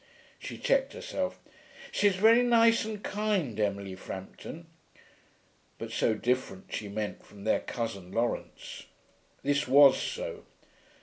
[0.39, 1.39] She checked herself.
[1.91, 4.65] 'She's very nice and kind, Emily Frampton.'
[5.77, 8.85] But so different, she meant, from their cousin Laurence.
[9.43, 10.43] This was so.